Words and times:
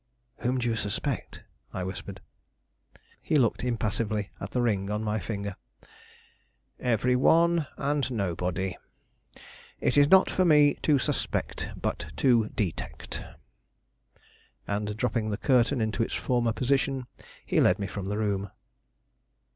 Whom 0.37 0.57
do 0.57 0.67
you 0.67 0.75
suspect?" 0.75 1.43
I 1.73 1.83
whispered. 1.83 2.21
He 3.21 3.35
looked 3.35 3.63
impassively 3.63 4.31
at 4.39 4.49
the 4.49 4.59
ring 4.63 4.89
on 4.89 5.03
my 5.03 5.19
finger. 5.19 5.55
"Every 6.79 7.15
one 7.15 7.67
and 7.77 8.09
nobody. 8.09 8.75
It 9.79 9.97
is 9.99 10.09
not 10.09 10.27
for 10.27 10.43
me 10.43 10.79
to 10.81 10.97
suspect, 10.97 11.69
but 11.79 12.07
to 12.17 12.49
detect." 12.55 13.21
And 14.67 14.97
dropping 14.97 15.29
the 15.29 15.37
curtain 15.37 15.79
into 15.81 16.01
its 16.01 16.15
former 16.15 16.51
position 16.51 17.05
he 17.45 17.61
led 17.61 17.77
me 17.77 17.85
from 17.85 18.07
the 18.07 18.17
room. 18.17 18.49